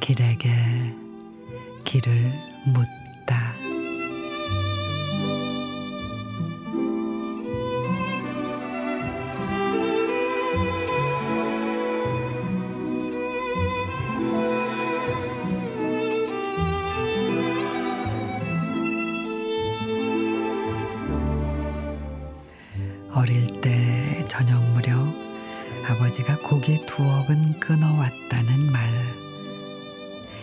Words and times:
길에게 0.00 0.50
길을 1.84 2.32
묻 2.74 2.88
어릴 23.12 23.60
때 23.60 24.24
저녁 24.28 24.62
무렵 24.70 24.94
아버지가 25.88 26.38
고기 26.38 26.80
두억은 26.86 27.58
끊어왔다는 27.58 28.70
말. 28.70 28.80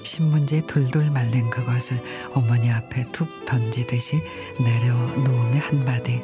신문지에 0.04 0.62
돌돌 0.62 1.10
말린 1.10 1.50
그것을 1.50 2.02
어머니 2.34 2.70
앞에 2.72 3.12
툭 3.12 3.46
던지듯이 3.46 4.22
내려놓으며 4.60 5.60
한마디 5.60 6.22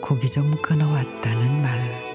고기 0.00 0.30
좀 0.30 0.54
끊어왔다는 0.62 1.62
말. 1.62 2.14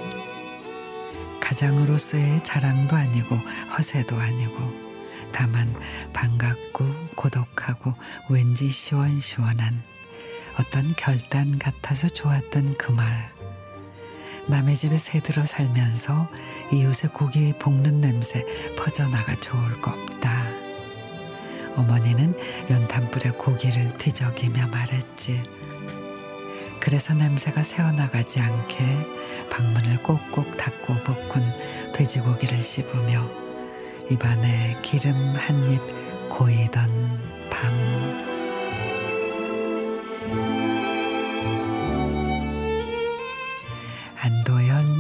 가장으로서의 1.40 2.44
자랑도 2.44 2.96
아니고 2.96 3.36
허세도 3.78 4.16
아니고 4.16 4.90
다만 5.32 5.68
반갑고 6.14 6.86
고독하고 7.16 7.94
왠지 8.30 8.70
시원시원한 8.70 9.84
어떤 10.60 10.94
결단 10.96 11.58
같아서 11.60 12.10
좋았던 12.10 12.76
그 12.78 12.92
말. 12.92 13.39
남의 14.50 14.76
집에 14.76 14.98
새들어 14.98 15.46
살면서 15.46 16.28
이웃의 16.74 17.12
고기 17.14 17.54
볶는 17.54 18.02
냄새 18.02 18.44
퍼져나가 18.76 19.36
좋을 19.36 19.80
거 19.80 19.92
없다. 19.92 20.44
어머니는 21.76 22.36
연탄불에 22.70 23.32
고기를 23.32 23.88
뒤적이며 24.00 24.68
말했지. 24.68 25.44
그래서 26.80 27.14
냄새가 27.14 27.62
새어나가지 27.62 28.40
않게 28.40 28.84
방문을 29.52 30.02
꼭꼭 30.02 30.58
닫고 30.58 30.96
볶은 30.96 31.44
돼지고기를 31.94 32.60
씹으며 32.62 33.30
입안에 34.10 34.80
기름 34.82 35.14
한 35.36 35.72
입 35.72 35.80
고이던 36.30 36.90
밤. 37.52 38.20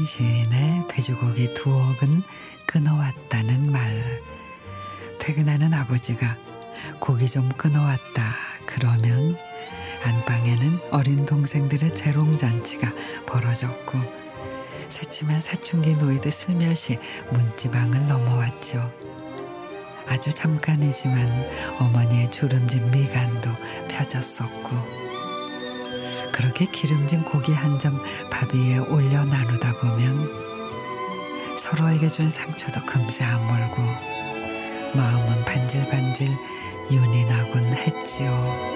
시인의 0.09 0.87
돼지고기 0.87 1.53
두어 1.53 1.71
근 1.71 2.23
끊어왔다는 2.65 3.71
말. 3.71 4.23
퇴근하는 5.19 5.71
아버지가 5.71 6.35
고기 6.99 7.27
좀 7.27 7.47
끊어왔다 7.49 8.35
그러면 8.65 9.37
안방에는 10.03 10.79
어린 10.89 11.27
동생들의 11.27 11.93
재롱잔치가 11.93 12.91
벌어졌고 13.27 13.99
새침한 14.89 15.39
사춘기 15.39 15.93
누이도 15.93 16.31
슬며시 16.31 16.97
문지방을 17.29 18.07
넘어왔죠. 18.07 18.91
아주 20.07 20.33
잠깐이지만 20.33 21.29
어머니의 21.77 22.31
주름진 22.31 22.89
미간도 22.89 23.51
펴졌었고 23.89 25.18
그렇게 26.39 26.65
기름진 26.65 27.23
고기 27.23 27.51
한 27.53 27.77
점 27.79 27.99
밥 28.31 28.53
위에 28.53 28.77
올려 28.77 29.25
나누다 29.25 29.73
보면 29.73 31.57
서로에게 31.57 32.07
준 32.07 32.29
상처도 32.29 32.79
금세 32.85 33.25
아물고 33.25 33.81
마음은 34.95 35.43
반질반질 35.43 36.29
윤이 36.91 37.25
나곤 37.25 37.65
했지요. 37.67 38.68